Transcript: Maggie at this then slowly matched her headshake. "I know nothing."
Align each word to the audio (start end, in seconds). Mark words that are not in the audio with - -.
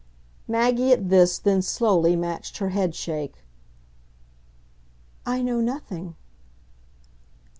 Maggie 0.47 0.91
at 0.93 1.09
this 1.09 1.37
then 1.37 1.61
slowly 1.61 2.15
matched 2.15 2.57
her 2.57 2.69
headshake. 2.69 3.43
"I 5.27 5.43
know 5.43 5.61
nothing." 5.61 6.15